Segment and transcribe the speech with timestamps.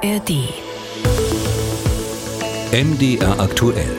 [0.00, 0.30] ARD.
[2.70, 3.96] MDR aktuell.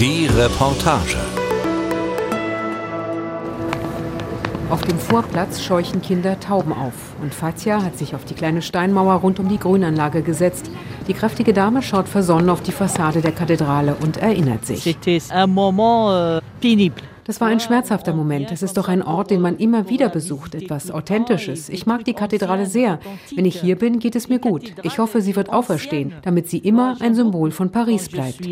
[0.00, 1.16] Die Reportage.
[4.68, 6.94] Auf dem Vorplatz scheuchen Kinder Tauben auf.
[7.22, 10.68] Und Fatia hat sich auf die kleine Steinmauer rund um die Grünanlage gesetzt.
[11.06, 14.82] Die kräftige Dame schaut versonnen auf die Fassade der Kathedrale und erinnert sich.
[16.10, 16.40] euh,
[17.30, 18.50] Das war ein schmerzhafter Moment.
[18.50, 21.68] Es ist doch ein Ort, den man immer wieder besucht, etwas Authentisches.
[21.68, 22.98] Ich mag die Kathedrale sehr.
[23.32, 24.74] Wenn ich hier bin, geht es mir gut.
[24.82, 28.44] Ich hoffe, sie wird auferstehen, damit sie immer ein Symbol von Paris bleibt.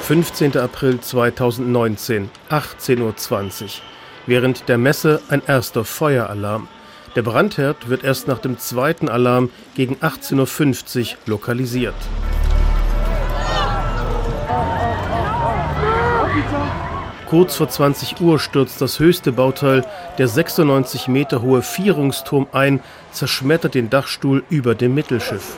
[0.00, 0.56] 15.
[0.56, 3.68] April 2019, 18.20 Uhr.
[4.26, 6.66] Während der Messe ein erster Feueralarm.
[7.14, 11.94] Der Brandherd wird erst nach dem zweiten Alarm gegen 18.50 Uhr lokalisiert.
[17.28, 19.84] Kurz vor 20 Uhr stürzt das höchste Bauteil,
[20.18, 22.80] der 96 Meter hohe Vierungsturm ein,
[23.12, 25.56] zerschmettert den Dachstuhl über dem Mittelschiff.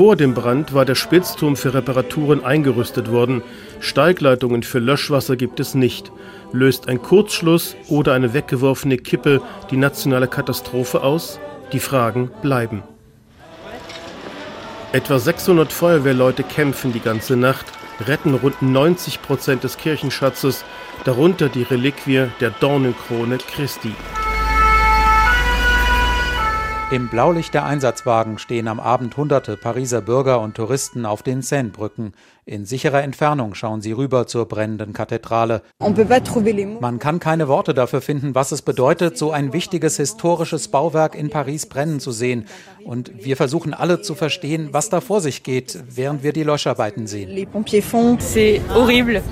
[0.00, 3.42] Vor dem Brand war der Spitzturm für Reparaturen eingerüstet worden.
[3.80, 6.10] Steigleitungen für Löschwasser gibt es nicht.
[6.52, 11.38] Löst ein Kurzschluss oder eine weggeworfene Kippe die nationale Katastrophe aus?
[11.74, 12.82] Die Fragen bleiben.
[14.92, 17.66] Etwa 600 Feuerwehrleute kämpfen die ganze Nacht,
[18.06, 20.64] retten rund 90 Prozent des Kirchenschatzes,
[21.04, 23.92] darunter die Reliquie der Dornenkrone Christi.
[26.92, 32.14] Im Blaulicht der Einsatzwagen stehen am Abend hunderte Pariser Bürger und Touristen auf den Seine-Brücken.
[32.46, 35.62] In sicherer Entfernung schauen sie rüber zur brennenden Kathedrale.
[35.78, 41.30] Man kann keine Worte dafür finden, was es bedeutet, so ein wichtiges historisches Bauwerk in
[41.30, 42.46] Paris brennen zu sehen.
[42.84, 47.06] Und wir versuchen alle zu verstehen, was da vor sich geht, während wir die Löscharbeiten
[47.06, 47.30] sehen.
[48.18, 49.22] C'est horrible.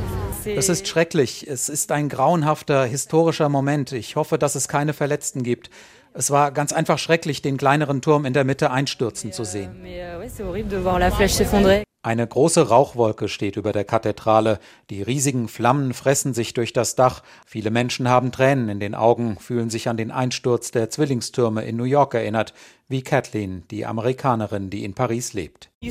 [0.44, 1.46] Es ist schrecklich.
[1.48, 3.92] Es ist ein grauenhafter historischer Moment.
[3.92, 5.70] Ich hoffe, dass es keine Verletzten gibt.
[6.18, 9.86] Es war ganz einfach schrecklich, den kleineren Turm in der Mitte einstürzen zu sehen.
[9.86, 11.84] Euh.
[12.02, 14.58] Eine große Rauchwolke steht über der Kathedrale.
[14.90, 17.22] Die riesigen Flammen fressen sich durch das Dach.
[17.46, 21.76] Viele Menschen haben Tränen in den Augen, fühlen sich an den Einsturz der Zwillingstürme in
[21.76, 22.52] New York erinnert,
[22.88, 25.71] wie Kathleen, die Amerikanerin, die in Paris lebt.
[25.81, 25.91] Du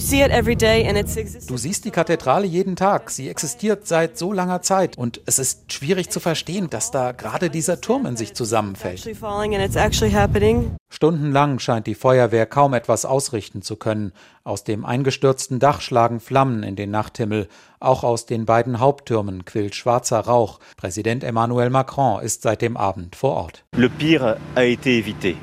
[1.58, 3.12] siehst die Kathedrale jeden Tag.
[3.12, 4.98] Sie existiert seit so langer Zeit.
[4.98, 9.08] Und es ist schwierig zu verstehen, dass da gerade dieser Turm in sich zusammenfällt.
[10.90, 14.12] Stundenlang scheint die Feuerwehr kaum etwas ausrichten zu können.
[14.44, 17.48] Aus dem eingestürzten Dach schlagen Flammen in den Nachthimmel.
[17.80, 20.60] Auch aus den beiden Haupttürmen quillt schwarzer Rauch.
[20.76, 23.64] Präsident Emmanuel Macron ist seit dem Abend vor Ort.
[23.76, 25.36] Le pire a été évité.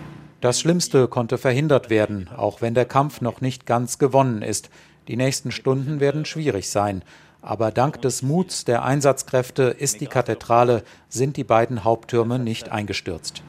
[0.44, 4.68] Das Schlimmste konnte verhindert werden, auch wenn der Kampf noch nicht ganz gewonnen ist.
[5.08, 7.02] Die nächsten Stunden werden schwierig sein.
[7.40, 13.42] Aber dank des Muts der Einsatzkräfte ist die Kathedrale, sind die beiden Haupttürme nicht eingestürzt.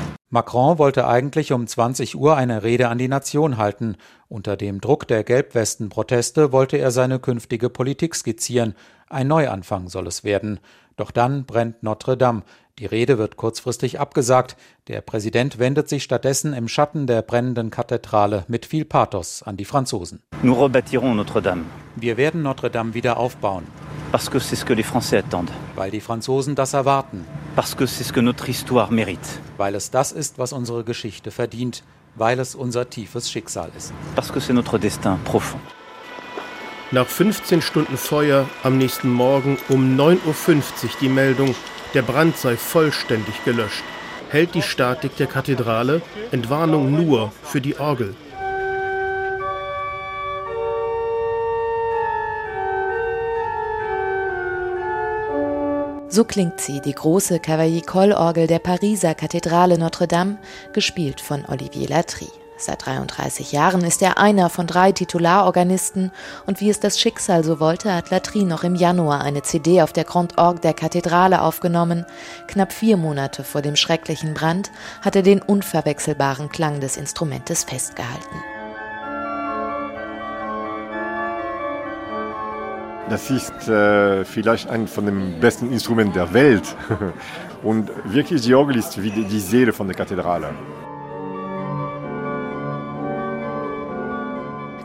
[0.00, 0.16] Ne.
[0.30, 3.94] Macron wollte eigentlich um 20 Uhr eine Rede an die Nation halten.
[4.28, 8.74] Unter dem Druck der Gelbwesten-Proteste wollte er seine künftige Politik skizzieren.
[9.08, 10.58] Ein Neuanfang soll es werden.
[10.96, 12.42] Doch dann brennt Notre Dame.
[12.78, 14.54] Die Rede wird kurzfristig abgesagt.
[14.88, 19.64] Der Präsident wendet sich stattdessen im Schatten der brennenden Kathedrale mit viel Pathos an die
[19.64, 20.20] Franzosen.
[20.42, 21.64] Nous rebâtirons Notre-Dame
[21.94, 23.64] Wir werden Notre Dame wieder aufbauen,
[24.12, 27.86] parce que c'est ce que les Français attendent, weil die Franzosen das erwarten, parce que
[27.86, 31.82] c'est ce que notre histoire mérite, weil es das ist, was unsere Geschichte verdient,
[32.14, 33.94] weil es unser tiefes Schicksal ist.
[34.14, 35.62] parce que c'est notre destin profond.
[36.92, 41.54] Nach 15 Stunden Feuer am nächsten Morgen um 9.50 Uhr die Meldung,
[41.94, 43.84] der Brand sei vollständig gelöscht.
[44.28, 46.02] Hält die Statik der Kathedrale,
[46.32, 48.14] Entwarnung nur für die Orgel.
[56.08, 60.38] So klingt sie, die große Cavaillé-Coll-Orgel der Pariser Kathedrale Notre-Dame,
[60.72, 62.28] gespielt von Olivier Latry.
[62.58, 66.10] Seit 33 Jahren ist er einer von drei Titularorganisten
[66.46, 69.92] und wie es das Schicksal so wollte, hat Latry noch im Januar eine CD auf
[69.92, 72.06] der Grand Orgue der Kathedrale aufgenommen.
[72.48, 74.70] Knapp vier Monate vor dem schrecklichen Brand
[75.02, 78.36] hat er den unverwechselbaren Klang des Instrumentes festgehalten.
[83.10, 86.74] Das ist äh, vielleicht ein von den besten Instrumenten der Welt.
[87.62, 90.54] Und wirklich, die Orgel ist wie die Seele von der Kathedrale.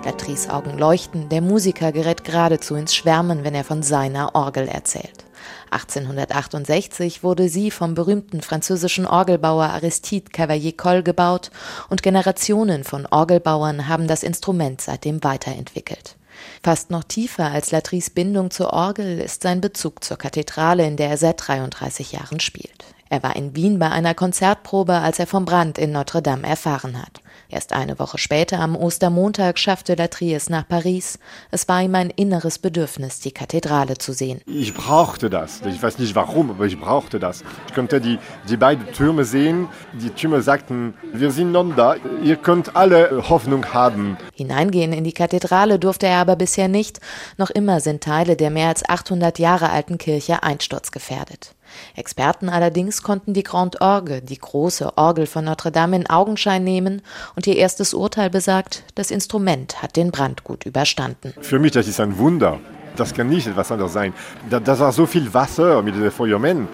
[0.03, 5.25] Latries Augen leuchten, der Musiker gerät geradezu ins Schwärmen, wenn er von seiner Orgel erzählt.
[5.69, 11.51] 1868 wurde sie vom berühmten französischen Orgelbauer Aristide Cavalier-Coll gebaut
[11.89, 16.15] und Generationen von Orgelbauern haben das Instrument seitdem weiterentwickelt.
[16.63, 21.09] Fast noch tiefer als Latries Bindung zur Orgel ist sein Bezug zur Kathedrale, in der
[21.09, 22.85] er seit 33 Jahren spielt.
[23.09, 26.99] Er war in Wien bei einer Konzertprobe, als er vom Brand in Notre Dame erfahren
[26.99, 27.21] hat.
[27.51, 31.19] Erst eine Woche später, am Ostermontag, schaffte Latrie es nach Paris.
[31.51, 34.39] Es war ihm ein inneres Bedürfnis, die Kathedrale zu sehen.
[34.45, 35.61] Ich brauchte das.
[35.65, 37.43] Ich weiß nicht warum, aber ich brauchte das.
[37.67, 39.67] Ich konnte die, die beiden Türme sehen.
[39.91, 41.97] Die Türme sagten, wir sind non da.
[42.23, 44.17] Ihr könnt alle Hoffnung haben.
[44.33, 47.01] Hineingehen in die Kathedrale durfte er aber bisher nicht.
[47.37, 51.53] Noch immer sind Teile der mehr als 800 Jahre alten Kirche einsturzgefährdet.
[51.95, 57.01] Experten allerdings konnten die Grande Orgue, die große Orgel von Notre Dame, in Augenschein nehmen
[57.35, 61.33] und ihr erstes Urteil besagt, das Instrument hat den Brand gut überstanden.
[61.41, 62.59] Für mich das ist ein Wunder.
[62.95, 64.13] Das kann nicht etwas anderes sein.
[64.49, 66.67] Da, da war so viel Wasser mit den Feuermen.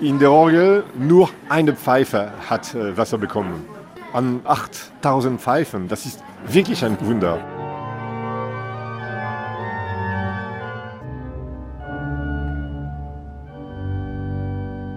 [0.00, 3.64] In der Orgel nur eine Pfeife hat äh, Wasser bekommen.
[4.12, 5.88] An 8000 Pfeifen.
[5.88, 7.53] Das ist wirklich ein Wunder.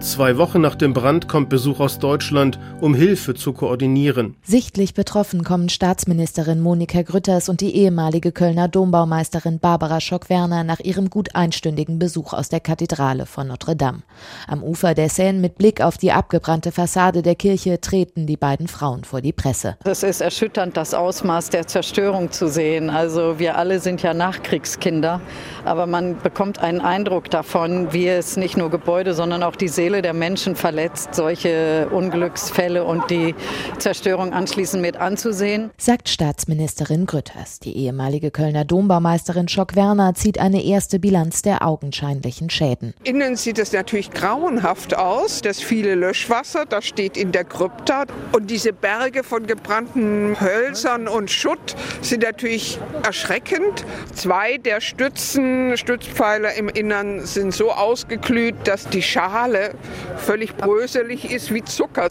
[0.08, 4.36] Zwei Wochen nach dem Brand kommt Besuch aus Deutschland, um Hilfe zu koordinieren.
[4.42, 11.10] Sichtlich betroffen kommen Staatsministerin Monika Grütters und die ehemalige Kölner Dombaumeisterin Barbara Schock-Werner nach ihrem
[11.10, 13.98] gut einstündigen Besuch aus der Kathedrale von Notre Dame.
[14.46, 18.66] Am Ufer der Seine mit Blick auf die abgebrannte Fassade der Kirche treten die beiden
[18.66, 19.76] Frauen vor die Presse.
[19.84, 22.88] Es ist erschütternd, das Ausmaß der Zerstörung zu sehen.
[22.88, 25.20] Also wir alle sind ja Nachkriegskinder,
[25.66, 29.97] aber man bekommt einen Eindruck davon, wie es nicht nur Gebäude, sondern auch die Seele
[29.98, 33.34] Seele der Menschen verletzt, solche Unglücksfälle und die
[33.78, 35.70] Zerstörung anschließend mit anzusehen.
[35.76, 37.58] Sagt Staatsministerin Grütters.
[37.58, 42.94] Die ehemalige Kölner Dombaumeisterin Schock-Werner zieht eine erste Bilanz der augenscheinlichen Schäden.
[43.02, 45.42] Innen sieht es natürlich grauenhaft aus.
[45.42, 48.04] Das viele Löschwasser, das steht in der Krypta.
[48.32, 53.84] Und diese Berge von gebrannten Hölzern und Schutt sind natürlich erschreckend.
[54.14, 59.74] Zwei der Stützen, Stützpfeiler im Innern sind so ausgeglüht, dass die Schale
[60.16, 62.08] völlig bröselig ist wie Zucker.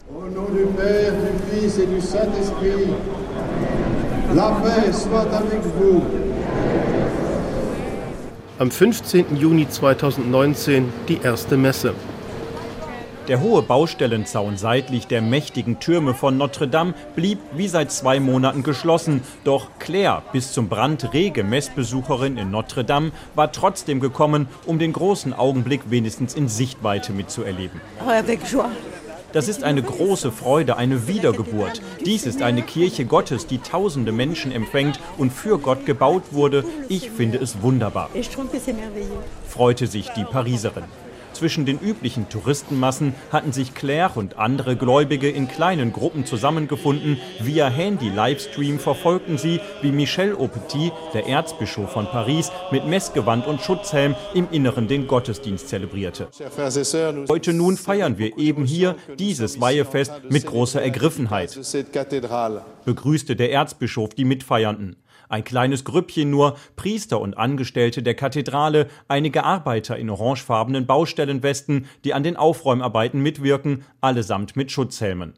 [8.58, 9.36] Am 15.
[9.36, 11.94] Juni 2019 die erste Messe.
[13.28, 18.62] Der hohe Baustellenzaun seitlich der mächtigen Türme von Notre Dame blieb wie seit zwei Monaten
[18.62, 19.20] geschlossen.
[19.44, 24.94] Doch Claire, bis zum Brand rege Messbesucherin in Notre Dame, war trotzdem gekommen, um den
[24.94, 27.82] großen Augenblick wenigstens in Sichtweite mitzuerleben.
[29.34, 31.82] Das ist eine große Freude, eine Wiedergeburt.
[32.06, 36.64] Dies ist eine Kirche Gottes, die tausende Menschen empfängt und für Gott gebaut wurde.
[36.88, 38.08] Ich finde es wunderbar.
[39.46, 40.84] Freute sich die Pariserin.
[41.38, 47.16] Zwischen den üblichen Touristenmassen hatten sich Claire und andere Gläubige in kleinen Gruppen zusammengefunden.
[47.38, 54.16] Via Handy-Livestream verfolgten sie, wie Michel Aupetit, der Erzbischof von Paris, mit Messgewand und Schutzhelm
[54.34, 56.26] im Inneren den Gottesdienst zelebrierte.
[57.28, 61.56] Heute nun feiern wir eben hier dieses Weihefest mit großer Ergriffenheit,
[62.84, 64.96] begrüßte der Erzbischof die Mitfeiernden.
[65.28, 72.14] Ein kleines Grüppchen nur, Priester und Angestellte der Kathedrale, einige Arbeiter in orangefarbenen Baustellenwesten, die
[72.14, 75.34] an den Aufräumarbeiten mitwirken, allesamt mit Schutzhelmen.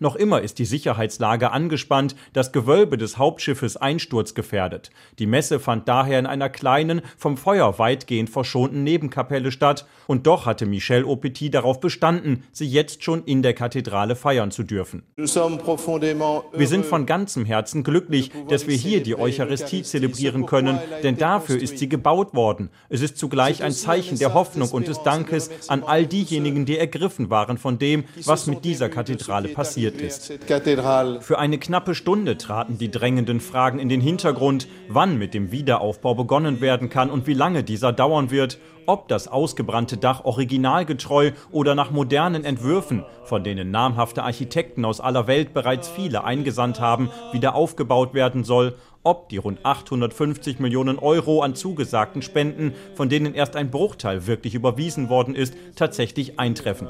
[0.00, 4.90] Noch immer ist die Sicherheitslage angespannt, das Gewölbe des Hauptschiffes einsturzgefährdet.
[5.20, 10.46] Die Messe fand daher in einer kleinen, vom Feuer weitgehend verschonten Nebenkapelle statt, und doch
[10.46, 15.04] hatte Michel Aupetit darauf bestanden, sie jetzt schon in der Kathedrale feiern zu dürfen.
[15.16, 21.62] Wir sind von ganzem Herzen glücklich, dass wir hier die Eucharistie zelebrieren können, denn dafür
[21.62, 22.70] ist sie gebaut worden.
[22.88, 27.30] Es ist zugleich ein Zeichen der Hoffnung und des Dankes an all diejenigen, die ergriffen
[27.30, 31.24] waren von dem, was mit dieser Kathedrale passiert passiert ist.
[31.24, 36.14] Für eine knappe Stunde traten die drängenden Fragen in den Hintergrund, wann mit dem Wiederaufbau
[36.14, 41.74] begonnen werden kann und wie lange dieser dauern wird, ob das ausgebrannte Dach originalgetreu oder
[41.74, 47.54] nach modernen Entwürfen, von denen namhafte Architekten aus aller Welt bereits viele eingesandt haben, wieder
[47.54, 53.54] aufgebaut werden soll, ob die rund 850 Millionen Euro an zugesagten Spenden, von denen erst
[53.54, 56.88] ein Bruchteil wirklich überwiesen worden ist, tatsächlich eintreffen.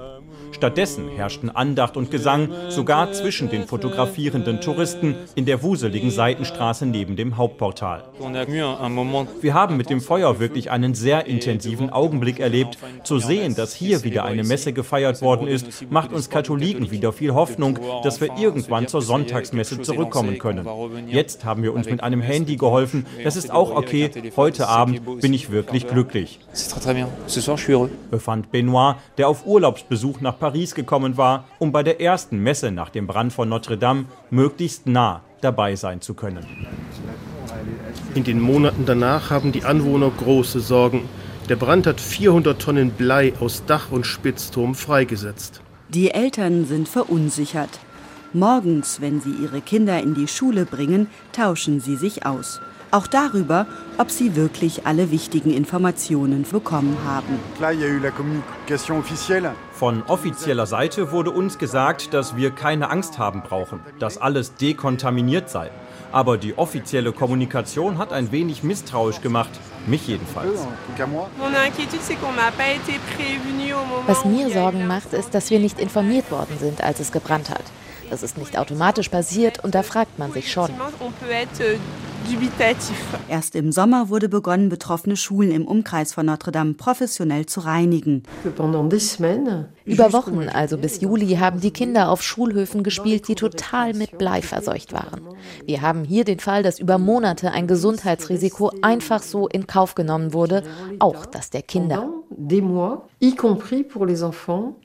[0.55, 7.17] Stattdessen herrschten Andacht und Gesang, sogar zwischen den fotografierenden Touristen in der wuseligen Seitenstraße neben
[7.17, 8.05] dem Hauptportal.
[9.41, 12.79] Wir haben mit dem Feuer wirklich einen sehr intensiven Augenblick erlebt.
[13.03, 17.35] Zu sehen, dass hier wieder eine Messe gefeiert worden ist, macht uns Katholiken wieder viel
[17.35, 20.69] Hoffnung, dass wir irgendwann zur Sonntagsmesse zurückkommen können.
[21.09, 23.07] Jetzt haben wir uns mit einem Handy geholfen.
[23.25, 24.11] Das ist auch okay.
[24.37, 26.39] Heute Abend bin ich wirklich glücklich.
[28.11, 32.91] Befand Benoit, der auf Urlaubsbesuch nach Paris gekommen war, um bei der ersten Messe nach
[32.91, 36.45] dem Brand von Notre Dame möglichst nah dabei sein zu können.
[38.15, 41.09] In den Monaten danach haben die Anwohner große Sorgen.
[41.49, 45.63] Der Brand hat 400 Tonnen Blei aus Dach und Spitzturm freigesetzt.
[45.89, 47.81] Die Eltern sind verunsichert.
[48.35, 52.61] Morgens, wenn sie ihre Kinder in die Schule bringen, tauschen sie sich aus.
[52.95, 53.67] Auch darüber,
[53.99, 57.41] ob sie wirklich alle wichtigen Informationen bekommen haben.
[59.73, 65.51] Von offizieller Seite wurde uns gesagt, dass wir keine Angst haben brauchen, dass alles dekontaminiert
[65.51, 65.73] sei.
[66.13, 69.51] Aber die offizielle Kommunikation hat ein wenig misstrauisch gemacht.
[69.89, 70.61] Mich jedenfalls.
[74.07, 77.65] Was mir Sorgen macht, ist, dass wir nicht informiert worden sind, als es gebrannt hat.
[78.09, 80.71] Das ist nicht automatisch passiert und da fragt man sich schon.
[83.29, 88.23] Erst im Sommer wurde begonnen, betroffene Schulen im Umkreis von Notre Dame professionell zu reinigen.
[89.85, 94.41] Über Wochen, also bis Juli, haben die Kinder auf Schulhöfen gespielt, die total mit Blei
[94.41, 95.21] verseucht waren.
[95.67, 100.33] Wir haben hier den Fall, dass über Monate ein Gesundheitsrisiko einfach so in Kauf genommen
[100.33, 100.63] wurde,
[100.99, 102.09] auch das der Kinder.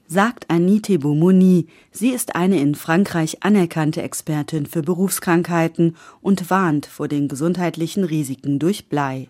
[0.07, 1.67] Sagt Anite Beaumoni.
[1.91, 8.59] Sie ist eine in Frankreich anerkannte Expertin für Berufskrankheiten und warnt vor den gesundheitlichen Risiken
[8.59, 9.29] durch Blei.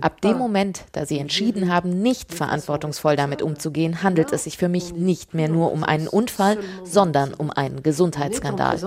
[0.00, 4.68] Ab dem Moment, da sie entschieden haben, nicht verantwortungsvoll damit umzugehen, handelt es sich für
[4.68, 8.78] mich nicht mehr nur um einen Unfall, sondern um einen Gesundheitsskandal.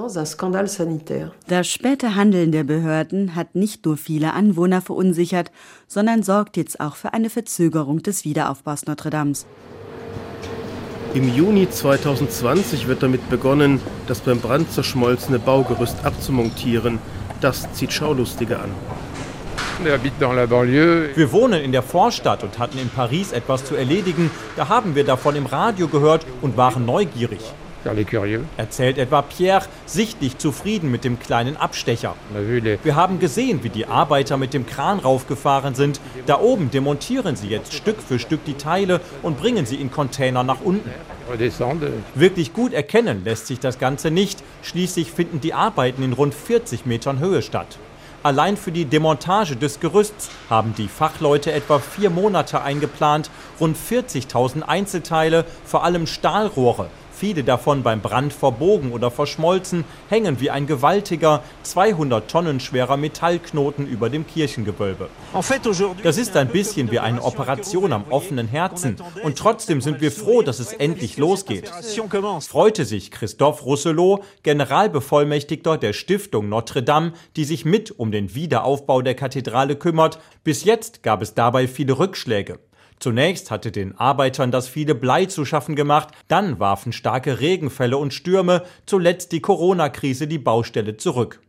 [1.48, 5.52] Das späte Handeln der Behörden hat nicht nur viele Anwohner verunsichert,
[5.88, 9.46] sondern sorgt jetzt auch für eine Verzögerung des Wiederaufbaus Notre Dames.
[11.14, 17.00] Im Juni 2020 wird damit begonnen, das beim Brand zerschmolzene Baugerüst abzumontieren.
[17.42, 18.70] Das zieht Schaulustige an.
[19.84, 24.30] Wir wohnen in der Vorstadt und hatten in Paris etwas zu erledigen.
[24.56, 27.42] Da haben wir davon im Radio gehört und waren neugierig.
[28.58, 32.16] Erzählt etwa Pierre, sichtlich zufrieden mit dem kleinen Abstecher.
[32.84, 36.00] Wir haben gesehen, wie die Arbeiter mit dem Kran raufgefahren sind.
[36.26, 40.44] Da oben demontieren sie jetzt Stück für Stück die Teile und bringen sie in Container
[40.44, 40.90] nach unten.
[42.16, 44.44] Wirklich gut erkennen lässt sich das Ganze nicht.
[44.64, 47.78] Schließlich finden die Arbeiten in rund 40 Metern Höhe statt.
[48.24, 54.62] Allein für die Demontage des Gerüsts haben die Fachleute etwa vier Monate eingeplant, rund 40.000
[54.62, 56.88] Einzelteile, vor allem Stahlrohre,
[57.22, 63.86] viele davon beim Brand verbogen oder verschmolzen, hängen wie ein gewaltiger, 200 Tonnen schwerer Metallknoten
[63.86, 65.08] über dem Kirchengewölbe.
[66.02, 70.42] Das ist ein bisschen wie eine Operation am offenen Herzen und trotzdem sind wir froh,
[70.42, 71.72] dass es endlich losgeht.
[72.50, 79.04] Freute sich Christophe Rousselot, Generalbevollmächtigter der Stiftung Notre Dame, die sich mit um den Wiederaufbau
[79.04, 80.18] der Kathedrale kümmert.
[80.44, 82.58] Bis jetzt gab es dabei viele Rückschläge.
[83.02, 88.14] Zunächst hatte den Arbeitern das viele Blei zu schaffen gemacht, dann warfen starke Regenfälle und
[88.14, 91.42] Stürme, zuletzt die Corona-Krise die Baustelle zurück.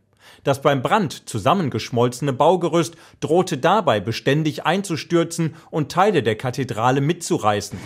[0.45, 7.79] Das beim Brand zusammengeschmolzene Baugerüst drohte dabei beständig einzustürzen und Teile der Kathedrale mitzureißen.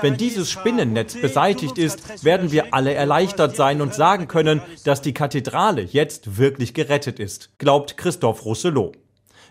[0.00, 5.14] Wenn dieses Spinnennetz beseitigt ist, werden wir alle erleichtert sein und sagen können, dass die
[5.14, 8.96] Kathedrale jetzt wirklich gerettet ist, glaubt Christophe Rousselot.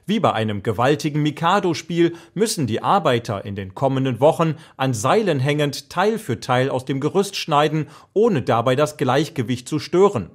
[0.09, 5.89] Wie bei einem gewaltigen Mikado-Spiel müssen die Arbeiter in den kommenden Wochen an Seilen hängend
[5.89, 10.29] Teil für Teil aus dem Gerüst schneiden, ohne dabei das Gleichgewicht zu stören.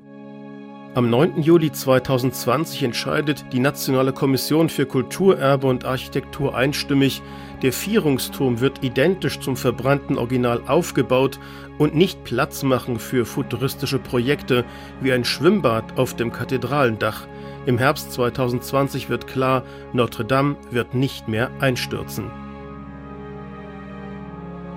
[0.94, 1.40] Am 9.
[1.40, 7.22] Juli 2020 entscheidet die Nationale Kommission für Kulturerbe und Architektur einstimmig,
[7.62, 11.40] der Vierungsturm wird identisch zum verbrannten Original aufgebaut
[11.78, 14.66] und nicht Platz machen für futuristische Projekte
[15.00, 17.26] wie ein Schwimmbad auf dem Kathedralendach.
[17.64, 22.30] Im Herbst 2020 wird klar, Notre Dame wird nicht mehr einstürzen.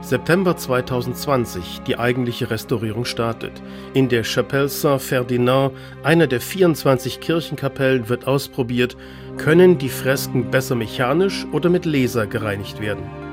[0.01, 3.53] September 2020, die eigentliche Restaurierung startet.
[3.95, 5.71] In der Chapelle Saint-Ferdinand,
[6.03, 8.95] einer der 24 Kirchenkapellen, wird ausprobiert,
[9.37, 13.24] können die Fresken besser mechanisch oder mit Laser gereinigt werden.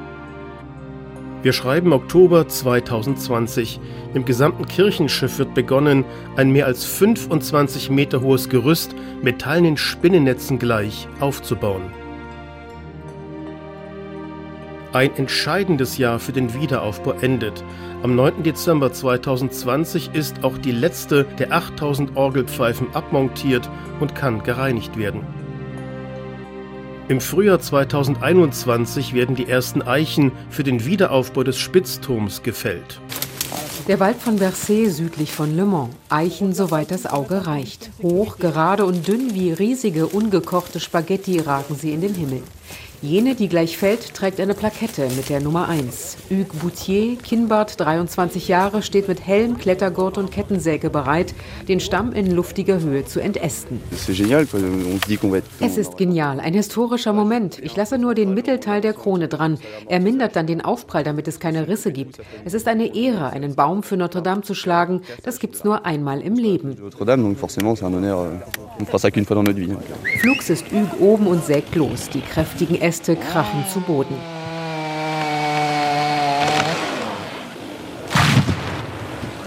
[1.43, 3.81] Wir schreiben Oktober 2020.
[4.15, 6.05] Im gesamten Kirchenschiff wird begonnen,
[6.37, 11.83] ein mehr als 25 Meter hohes Gerüst metallenen Spinnennetzen gleich aufzubauen.
[14.93, 17.65] Ein entscheidendes Jahr für den Wiederaufbau endet.
[18.05, 18.45] Am 9.
[18.45, 23.69] Dezember 2020 ist auch die letzte der 8000 Orgelpfeifen abmontiert
[23.99, 25.42] und kann gereinigt werden.
[27.09, 33.01] Im Frühjahr 2021 werden die ersten Eichen für den Wiederaufbau des Spitzturms gefällt.
[33.89, 35.91] Der Wald von Versailles südlich von Le Mans.
[36.09, 37.91] Eichen, soweit das Auge reicht.
[38.01, 42.43] Hoch, gerade und dünn wie riesige, ungekochte Spaghetti ragen sie in den Himmel.
[43.05, 46.19] Jene, die gleich fällt, trägt eine Plakette mit der Nummer 1.
[46.31, 51.35] Hugues Boutier, Kinnbart, 23 Jahre, steht mit Helm, Klettergurt und Kettensäge bereit,
[51.67, 53.81] den Stamm in luftiger Höhe zu entästen.
[55.59, 57.59] Es ist genial, ein historischer Moment.
[57.59, 59.59] Ich lasse nur den Mittelteil der Krone dran.
[59.89, 62.21] Er mindert dann den Aufprall, damit es keine Risse gibt.
[62.45, 65.03] Es ist eine Ehre, einen Baum für Notre Dame zu schlagen.
[65.25, 66.77] Das gibt's nur einmal im Leben.
[70.21, 72.09] Flugs ist Hugues oben und sägt los.
[72.09, 74.15] Die kräftigen Äste Äste krachen zu Boden.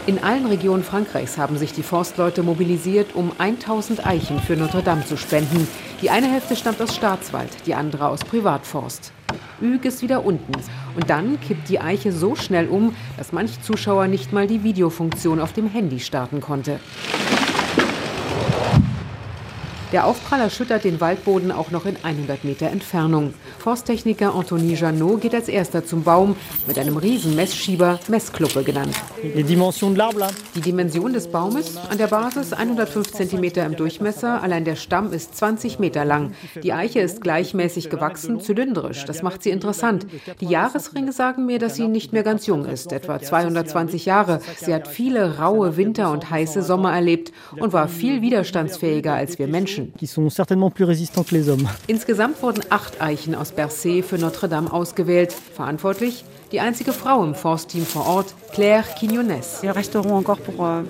[0.07, 5.05] In allen Regionen Frankreichs haben sich die Forstleute mobilisiert, um 1000 Eichen für Notre Dame
[5.05, 5.67] zu spenden.
[6.01, 9.11] Die eine Hälfte stammt aus Staatswald, die andere aus Privatforst.
[9.61, 10.53] Üg ist wieder unten.
[10.95, 15.39] Und dann kippt die Eiche so schnell um, dass manch Zuschauer nicht mal die Videofunktion
[15.39, 16.79] auf dem Handy starten konnte.
[19.95, 23.33] Der Aufprall erschüttert den Waldboden auch noch in 100 Meter Entfernung.
[23.59, 26.35] Forsttechniker Anthony Janot geht als erster zum Baum
[26.67, 28.93] mit einem riesen Messschieber, Messkluppe genannt.
[29.23, 29.43] Die
[30.61, 35.79] Dimension des Baumes an der Basis 105 cm im Durchmesser, allein der Stamm ist 20
[35.79, 36.33] Meter lang.
[36.61, 39.05] Die Eiche ist gleichmäßig gewachsen, zylindrisch.
[39.05, 40.07] Das macht sie interessant.
[40.41, 44.41] Die Jahresringe sagen mir, dass sie nicht mehr ganz jung ist, etwa 220 Jahre.
[44.57, 49.47] Sie hat viele raue Winter und heiße Sommer erlebt und war viel widerstandsfähiger als wir
[49.47, 49.84] Menschen.
[49.97, 51.67] Qui sont certainement plus résistants que les hommes.
[51.89, 55.33] Insgesamt wurden acht Eichen aus Bercé für Notre Dame ausgewählt.
[55.33, 59.61] Verantwortlich die einzige Frau im Forstteam vor Ort, Claire Quinones.
[59.63, 60.83] Euh,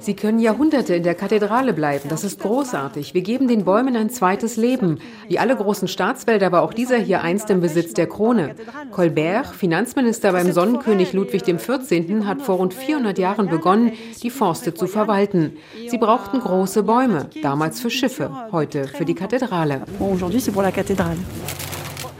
[0.00, 2.08] Sie können Jahrhunderte in der Kathedrale bleiben.
[2.08, 3.14] Das ist großartig.
[3.14, 4.98] Wir geben den Bäumen ein zweites Leben.
[5.28, 8.56] Wie alle großen Staatswälder war auch dieser hier einst im Besitz der Krone.
[8.90, 14.86] Colbert, Finanzminister beim Sonnenkönig Ludwig XIV., hat vor rund 400 Jahren begonnen, die Forste zu
[14.86, 15.56] verwalten.
[15.88, 19.82] Sie brauchten große Bäume, damals für Schiffe, heute für die Kathedrale.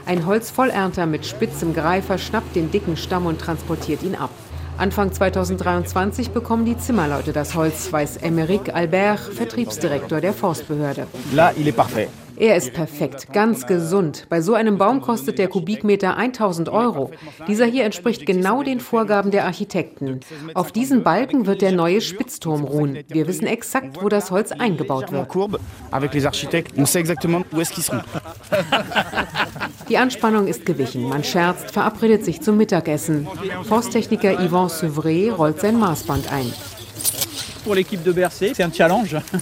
[0.05, 4.31] Ein Holzvollernter mit spitzem Greifer schnappt den dicken Stamm und transportiert ihn ab.
[4.77, 11.07] Anfang 2023 bekommen die Zimmerleute das Holz, weiß Emeric Albert, Vertriebsdirektor der Forstbehörde.
[11.33, 12.09] Là, il est parfait.
[12.35, 14.25] Er ist perfekt, ganz gesund.
[14.27, 17.11] Bei so einem Baum kostet der Kubikmeter 1000 Euro.
[17.47, 20.19] Dieser hier entspricht genau den Vorgaben der Architekten.
[20.55, 23.03] Auf diesen Balken wird der neue Spitzturm ruhen.
[23.07, 25.29] Wir wissen exakt, wo das Holz eingebaut wird.
[29.93, 31.07] Die Anspannung ist gewichen.
[31.07, 33.27] Man scherzt, verabredet sich zum Mittagessen.
[33.61, 36.51] Forsttechniker Yvan Seuvray rollt sein Maßband ein.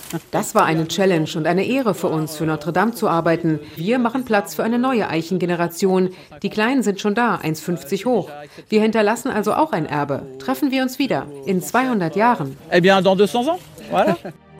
[0.32, 3.62] Das war eine Challenge und eine Ehre für uns, für Notre Dame zu arbeiten.
[3.78, 6.10] Wir machen Platz für eine neue Eichengeneration.
[6.44, 8.30] Die Kleinen sind schon da, 1,50 hoch.
[8.68, 10.24] Wir hinterlassen also auch ein Erbe.
[10.38, 12.58] Treffen wir uns wieder in 200 Jahren.
[12.70, 13.62] Eh bien, dans 200 ans.
[13.90, 14.18] Voilà.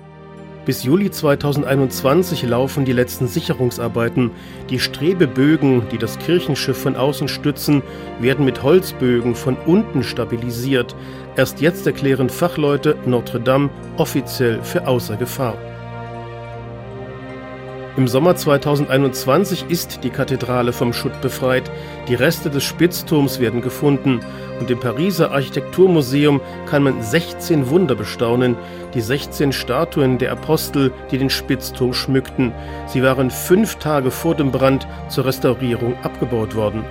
[0.72, 4.32] Bis Juli 2021 laufen die letzten Sicherungsarbeiten.
[4.70, 7.84] Die Strebebögen, die das Kirchenschiff von außen stützen,
[8.22, 10.96] werden mit Holzbögen von unten stabilisiert.
[11.36, 15.58] Erst jetzt erklären Fachleute Notre Dame offiziell für außer Gefahr.
[17.98, 21.70] Im Sommer 2021 ist die Kathedrale vom Schutt befreit.
[22.08, 24.22] Die Reste des Spitzturms werden gefunden
[24.62, 28.56] und im Pariser Architekturmuseum kann man 16 Wunder bestaunen.
[28.94, 32.54] Die 16 Statuen der Apostel, die den Spitzturm schmückten.
[32.88, 36.86] Sie waren fünf Tage vor dem Brand zur Restaurierung abgebaut worden.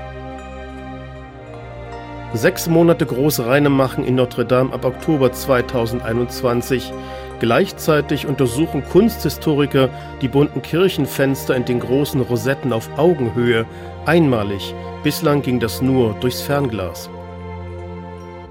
[2.34, 6.92] Sechs Monate Großreine machen in Notre Dame ab Oktober 2021.
[7.40, 9.88] Gleichzeitig untersuchen Kunsthistoriker
[10.20, 13.64] die bunten Kirchenfenster in den großen Rosetten auf Augenhöhe.
[14.04, 14.74] Einmalig.
[15.02, 17.08] Bislang ging das nur durchs Fernglas.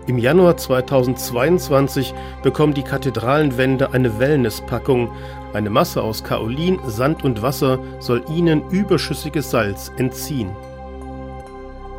[0.07, 5.11] Im Januar 2022 bekommen die Kathedralenwände eine Wellnesspackung.
[5.53, 10.49] Eine Masse aus Kaolin, Sand und Wasser soll ihnen überschüssiges Salz entziehen.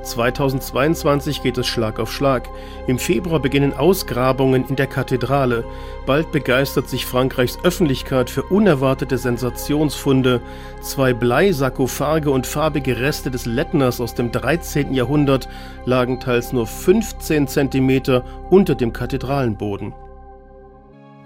[0.02, 2.48] 2022 geht es Schlag auf Schlag.
[2.86, 5.64] Im Februar beginnen Ausgrabungen in der Kathedrale.
[6.06, 10.40] Bald begeistert sich Frankreichs Öffentlichkeit für unerwartete Sensationsfunde.
[10.80, 14.94] Zwei Bleisarkophage und farbige Reste des Lettners aus dem 13.
[14.94, 15.48] Jahrhundert
[15.84, 19.92] lagen teils nur 15 cm unter dem Kathedralenboden.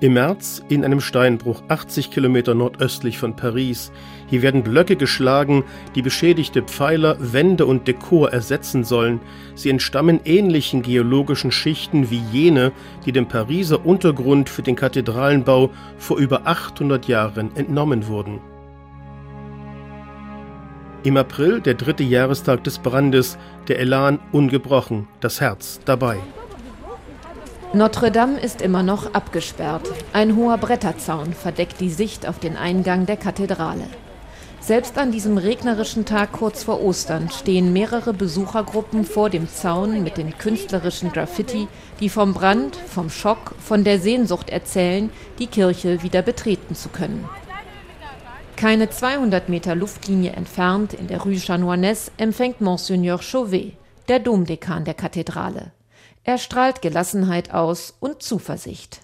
[0.00, 3.90] Im März in einem Steinbruch 80 Kilometer nordöstlich von Paris.
[4.26, 9.20] Hier werden Blöcke geschlagen, die beschädigte Pfeiler, Wände und Dekor ersetzen sollen.
[9.54, 12.72] Sie entstammen ähnlichen geologischen Schichten wie jene,
[13.06, 18.40] die dem Pariser Untergrund für den Kathedralenbau vor über 800 Jahren entnommen wurden.
[21.04, 23.36] Im April, der dritte Jahrestag des Brandes,
[23.68, 26.16] der Elan ungebrochen, das Herz dabei.
[27.74, 29.82] Notre-Dame ist immer noch abgesperrt.
[30.12, 33.84] Ein hoher Bretterzaun verdeckt die Sicht auf den Eingang der Kathedrale.
[34.64, 40.16] Selbst an diesem regnerischen Tag kurz vor Ostern stehen mehrere Besuchergruppen vor dem Zaun mit
[40.16, 41.68] den künstlerischen Graffiti,
[42.00, 47.28] die vom Brand, vom Schock, von der Sehnsucht erzählen, die Kirche wieder betreten zu können.
[48.56, 53.74] Keine 200 Meter Luftlinie entfernt, in der Rue Chanoinesse, empfängt Monseigneur Chauvet,
[54.08, 55.72] der Domdekan der Kathedrale.
[56.26, 59.02] Er strahlt Gelassenheit aus und Zuversicht.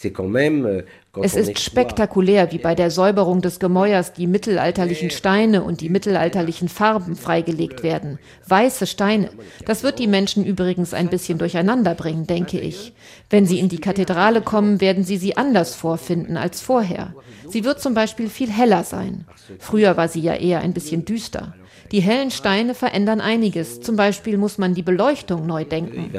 [0.00, 0.82] Euh,
[1.22, 6.68] es ist spektakulär, wie bei der Säuberung des Gemäuers die mittelalterlichen Steine und die mittelalterlichen
[6.68, 8.18] Farben freigelegt werden.
[8.46, 9.30] Weiße Steine.
[9.66, 12.92] Das wird die Menschen übrigens ein bisschen durcheinander bringen, denke ich.
[13.30, 17.14] Wenn sie in die Kathedrale kommen, werden sie sie anders vorfinden als vorher.
[17.48, 19.24] Sie wird zum Beispiel viel heller sein.
[19.58, 21.54] Früher war sie ja eher ein bisschen düster.
[21.92, 23.80] Die hellen Steine verändern einiges.
[23.80, 26.10] Zum Beispiel muss man die Beleuchtung neu denken.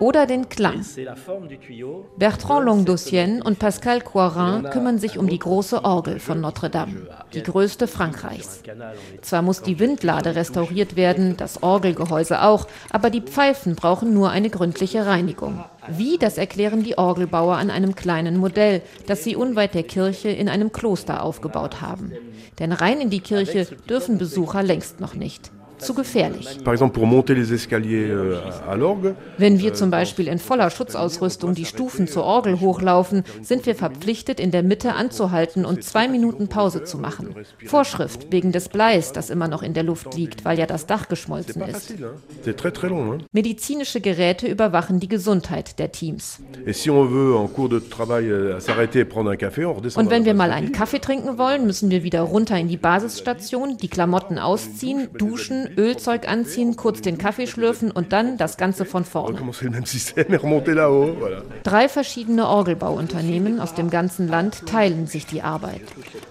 [0.00, 0.82] Oder den Klang.
[2.16, 7.86] Bertrand Longdosienne und Pascal Coirin kümmern sich um die große Orgel von Notre-Dame, die größte
[7.86, 8.62] Frankreichs.
[9.20, 14.48] Zwar muss die Windlade restauriert werden, das Orgelgehäuse auch, aber die Pfeifen brauchen nur eine
[14.48, 15.62] gründliche Reinigung.
[15.88, 20.48] Wie, das erklären die Orgelbauer an einem kleinen Modell, das sie unweit der Kirche in
[20.48, 22.12] einem Kloster aufgebaut haben.
[22.58, 26.58] Denn rein in die Kirche dürfen Besucher längst noch nicht zu gefährlich.
[26.64, 26.74] Euh,
[29.38, 34.40] Wenn wir zum Beispiel in voller Schutzausrüstung die Stufen zur Orgel hochlaufen, sind wir verpflichtet,
[34.40, 37.34] in der Mitte anzuhalten und zwei Minuten Pause zu machen.
[37.66, 41.08] Vorschrift wegen des Bleis, das immer noch in der Luft liegt, weil ja das Dach
[41.08, 41.94] geschmolzen ist.
[43.32, 46.40] Medizinische Geräte überwachen die Gesundheit der Teams.
[46.66, 46.70] Euh,
[49.94, 53.76] und wenn wir mal einen Kaffee trinken wollen, müssen wir wieder runter in die Basisstation,
[53.76, 59.04] die Klamotten ausziehen, duschen, Ölzeug anziehen, kurz den Kaffee schlürfen und dann das Ganze von
[59.04, 59.38] vorne.
[61.62, 65.82] Drei verschiedene Orgelbauunternehmen aus dem ganzen Land teilen sich die Arbeit.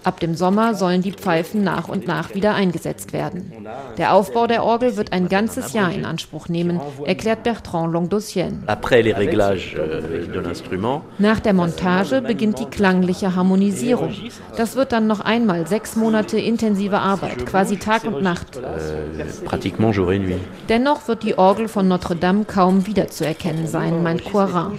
[0.04, 3.52] Ab dem Sommer sollen die Pfeifen nach und nach wieder eingesetzt werden.
[3.98, 8.62] Der Aufbau der Orgel wird ein ganzes Jahr in Anspruch nehmen, erklärt Bertrand Longdosienne.
[8.66, 8.76] Euh,
[11.18, 14.14] nach der Montage beginnt die klangliche Harmonisierung.
[14.56, 18.60] Das wird dann noch einmal sechs Monate intensive Arbeit, quasi Tag und Nacht.
[19.44, 20.38] Pratiquement jour et nuit.
[20.68, 24.78] Dennoch wird die Orgel von Notre-Dame kaum wiederzuerkennen sein, meint Coirin.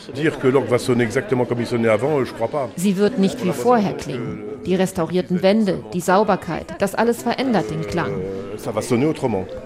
[2.75, 4.43] Sie wird nicht wie vorher klingen.
[4.65, 8.13] Die restaurierten Wände, die Sauberkeit, das alles verändert den Klang.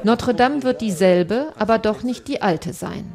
[0.04, 3.12] Notre-Dame wird dieselbe, aber doch nicht die alte sein.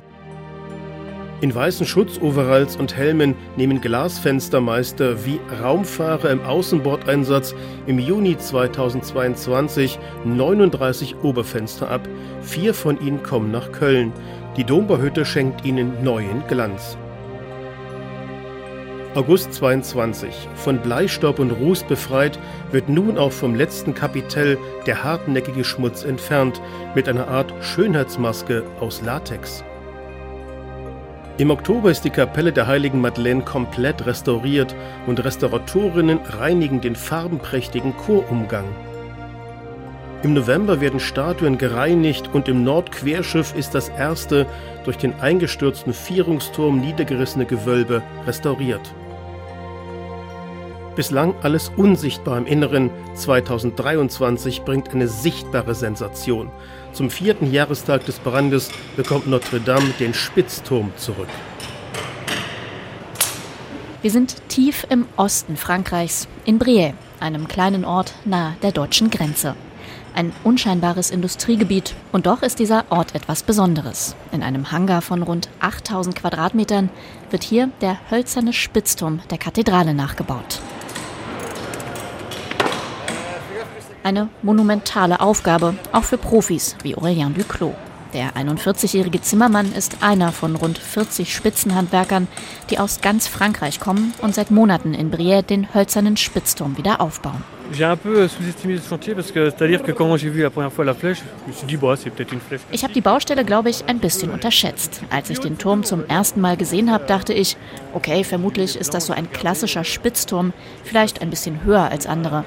[1.40, 7.54] In weißen Schutzoveralls und Helmen nehmen Glasfenstermeister wie Raumfahrer im Außenbordeinsatz
[7.86, 12.06] im Juni 2022 39 Oberfenster ab.
[12.42, 14.12] Vier von ihnen kommen nach Köln.
[14.58, 16.98] Die Dombauhütte schenkt ihnen neuen Glanz.
[19.14, 20.48] August 22.
[20.56, 22.38] Von Bleistaub und Ruß befreit,
[22.70, 26.60] wird nun auch vom letzten Kapitell der hartnäckige Schmutz entfernt,
[26.94, 29.64] mit einer Art Schönheitsmaske aus Latex.
[31.38, 34.74] Im Oktober ist die Kapelle der heiligen Madeleine komplett restauriert
[35.06, 38.66] und Restauratorinnen reinigen den farbenprächtigen Chorumgang.
[40.22, 44.46] Im November werden Statuen gereinigt und im Nordquerschiff ist das erste
[44.84, 48.92] durch den eingestürzten Vierungsturm niedergerissene Gewölbe restauriert.
[51.00, 56.50] Bislang alles unsichtbar im Inneren, 2023 bringt eine sichtbare Sensation.
[56.92, 61.30] Zum vierten Jahrestag des Brandes bekommt Notre Dame den Spitzturm zurück.
[64.02, 69.54] Wir sind tief im Osten Frankreichs, in Briey, einem kleinen Ort nahe der deutschen Grenze.
[70.14, 74.16] Ein unscheinbares Industriegebiet und doch ist dieser Ort etwas Besonderes.
[74.32, 76.90] In einem Hangar von rund 8000 Quadratmetern
[77.30, 80.60] wird hier der hölzerne Spitzturm der Kathedrale nachgebaut.
[84.02, 87.74] Eine monumentale Aufgabe, auch für Profis wie Aurélien Duclos.
[88.14, 92.26] Der 41-jährige Zimmermann ist einer von rund 40 Spitzenhandwerkern,
[92.70, 97.44] die aus ganz Frankreich kommen und seit Monaten in Briey den hölzernen Spitzturm wieder aufbauen.
[102.40, 102.62] Flèche.
[102.72, 105.02] Ich habe die Baustelle, glaube ich, ein bisschen unterschätzt.
[105.10, 107.56] Als ich den Turm zum ersten Mal gesehen habe, dachte ich,
[107.94, 112.44] okay, vermutlich ist das so ein klassischer Spitzturm, vielleicht ein bisschen höher als andere.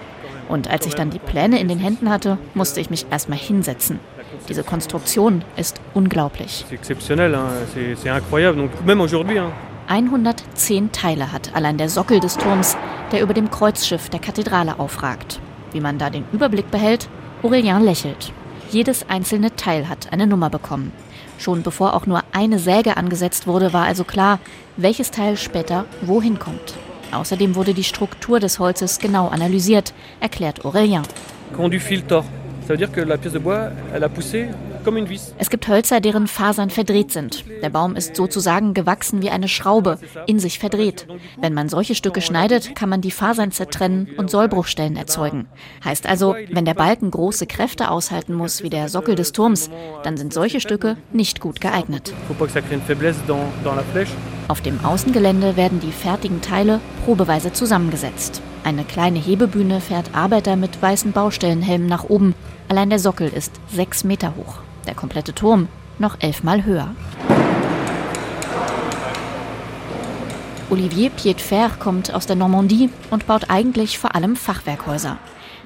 [0.49, 3.99] Und als ich dann die Pläne in den Händen hatte, musste ich mich erstmal hinsetzen.
[4.49, 6.65] Diese Konstruktion ist unglaublich.
[6.69, 7.49] C'est exceptionnel, hein.
[7.73, 8.58] c'est c'est incroyable.
[8.58, 9.51] Donc même aujourd'hui, hein,
[9.88, 12.77] 110 Teile hat allein der Sockel des Turms,
[13.12, 15.39] der über dem Kreuzschiff der Kathedrale aufragt.
[15.71, 17.10] Wie man da den Überblick behält,
[17.41, 18.32] Aurelien lächelt.
[18.71, 20.91] Jedes einzelne Teil hat eine Nummer bekommen.
[21.38, 24.39] Schon bevor auch nur eine Säge angesetzt wurde, war also klar,
[24.77, 26.75] welches Teil später wohin kommt.
[27.13, 31.04] Außerdem wurde die Struktur des Holzes genau analysiert, erklärt Aurelien.
[31.54, 32.26] quand du fil tord,
[32.67, 34.47] ça veut dire que la pièce de bois, elle a poussé
[34.84, 35.34] comme une vis.
[35.38, 37.45] Es gibt Hölzer, deren Fasern verdreht sind.
[37.62, 41.08] Der Baum ist sozusagen gewachsen wie eine Schraube, in sich verdreht.
[41.39, 45.47] Wenn man solche Stücke schneidet, kann man die Fasern zertrennen und Sollbruchstellen erzeugen.
[45.86, 49.69] Heißt also, wenn der Balken große Kräfte aushalten muss, wie der Sockel des Turms,
[50.04, 52.13] dann sind solche Stücke nicht gut geeignet.
[52.28, 54.12] Faut pas que ça crée une faiblesse dans, dans la flèche.
[54.47, 58.41] Auf dem Außengelände werden die fertigen Teile probeweise zusammengesetzt.
[58.63, 62.36] Eine kleine Hebebühne fährt Arbeiter mit weißen Baustellenhelmen nach oben.
[62.67, 64.60] Allein der Sockel ist sechs Meter hoch.
[64.88, 65.67] Der komplette Turm
[65.99, 66.95] noch elfmal höher.
[70.69, 75.17] Olivier Piedfer kommt aus der Normandie und baut eigentlich vor allem Fachwerkhäuser.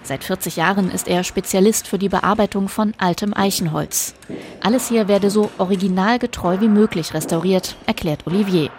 [0.04, 4.14] Seit 40 Jahren ist er Spezialist für die Bearbeitung von altem Eichenholz.
[4.62, 8.70] Alles hier werde so originalgetreu wie möglich restauriert, erklärt Olivier.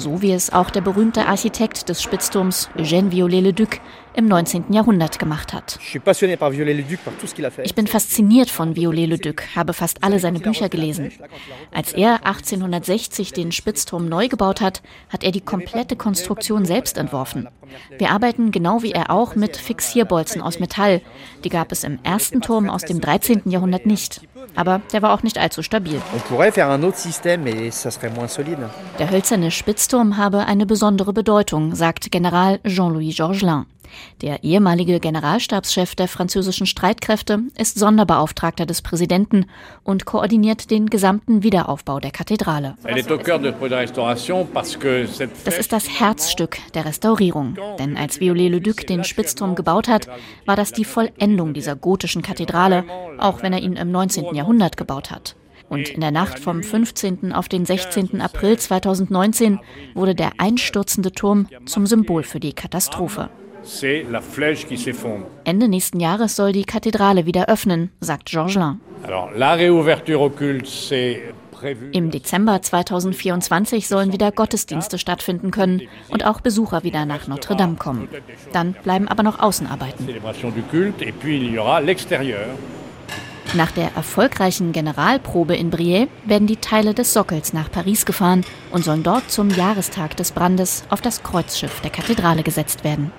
[0.00, 3.80] So wie es auch der berühmte Architekt des Spitzturms Eugène Viollet-le-Duc
[4.14, 4.72] im 19.
[4.72, 5.78] Jahrhundert gemacht hat.
[7.62, 11.12] Ich bin fasziniert von Viollet-le-Duc, habe fast alle seine Bücher gelesen.
[11.70, 17.48] Als er 1860 den Spitzturm neu gebaut hat, hat er die komplette Konstruktion selbst entworfen.
[17.98, 21.02] Wir arbeiten genau wie er auch mit Fixierbolzen aus Metall.
[21.44, 23.42] Die gab es im ersten Turm aus dem 13.
[23.44, 24.22] Jahrhundert nicht.
[24.56, 26.00] Aber der war auch nicht allzu stabil.
[28.98, 33.66] Der hölzerne Spitzturm habe eine besondere Bedeutung, sagt General Jean-Louis Georgelin.
[34.22, 39.46] Der ehemalige Generalstabschef der französischen Streitkräfte ist Sonderbeauftragter des Präsidenten
[39.82, 42.76] und koordiniert den gesamten Wiederaufbau der Kathedrale.
[45.44, 47.56] Das ist das Herzstück der Restaurierung.
[47.78, 50.06] Denn als Viollet-le-Duc den Spitzturm gebaut hat,
[50.46, 52.84] war das die Vollendung dieser gotischen Kathedrale,
[53.18, 54.34] auch wenn er ihn im 19.
[54.34, 55.34] Jahrhundert gebaut hat.
[55.70, 57.32] Und in der Nacht vom 15.
[57.32, 58.20] auf den 16.
[58.20, 59.60] April 2019
[59.94, 63.30] wurde der einstürzende Turm zum Symbol für die Katastrophe.
[65.44, 68.80] Ende nächsten Jahres soll die Kathedrale wieder öffnen, sagt Georgelin.
[69.04, 71.20] Alors la réouverture au culte, c'est
[71.52, 71.90] prévu.
[71.92, 77.76] Im Dezember 2024 sollen wieder Gottesdienste stattfinden können und auch Besucher wieder nach Notre Dame
[77.76, 78.08] kommen.
[78.52, 80.08] Dann bleiben aber noch Außenarbeiten.
[83.54, 88.84] Nach der erfolgreichen Generalprobe in Briey werden die Teile des Sockels nach Paris gefahren und
[88.84, 93.10] sollen dort zum Jahrestag des Brandes auf das Kreuzschiff der Kathedrale gesetzt werden.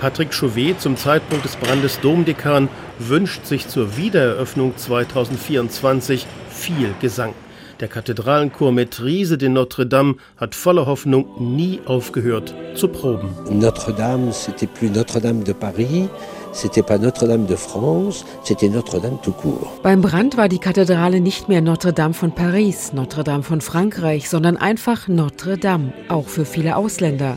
[0.00, 7.34] Patrick Chauvet, zum Zeitpunkt des Brandes Domdekan, wünscht sich zur Wiedereröffnung 2024 viel Gesang.
[7.80, 13.28] Der Kathedralenchor Maîtrise de Notre-Dame hat voller Hoffnung nie aufgehört zu proben.
[13.50, 16.08] Notre-Dame, c'était plus Notre-Dame de Paris,
[16.56, 19.78] c'était pas Notre-Dame de France, c'était Notre-Dame tout court.
[19.82, 25.06] Beim Brand war die Kathedrale nicht mehr Notre-Dame von Paris, Notre-Dame von Frankreich, sondern einfach
[25.06, 27.36] Notre-Dame, auch für viele Ausländer.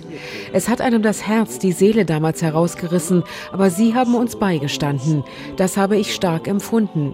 [0.54, 5.24] Es hat einem das Herz, die Seele damals herausgerissen, aber Sie haben uns beigestanden.
[5.58, 7.14] Das habe ich stark empfunden.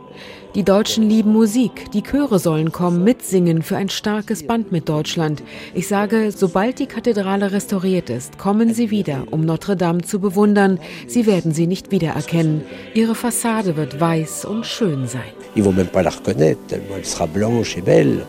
[0.55, 5.43] Die Deutschen lieben Musik, die Chöre sollen kommen, mitsingen für ein starkes Band mit Deutschland.
[5.73, 10.79] Ich sage, sobald die Kathedrale restauriert ist, kommen Sie wieder, um Notre Dame zu bewundern.
[11.07, 12.61] Sie werden sie nicht wiedererkennen.
[12.93, 15.33] Ihre Fassade wird weiß und schön sein.
[15.55, 18.25] Ils vont même pas la reconnaître, tellement elle sera blanche et belle.